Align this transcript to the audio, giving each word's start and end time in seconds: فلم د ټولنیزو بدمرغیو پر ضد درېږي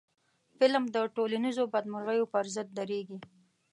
فلم 0.57 0.83
د 0.95 0.97
ټولنیزو 1.15 1.63
بدمرغیو 1.73 2.29
پر 2.33 2.45
ضد 2.55 2.67
درېږي 2.77 3.19